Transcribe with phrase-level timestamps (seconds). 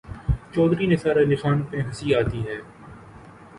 [0.53, 2.57] چوہدری نثار علی خان پہ ہنسی آتی ہے۔